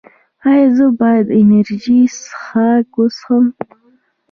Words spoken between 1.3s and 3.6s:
انرژي څښاک وڅښم؟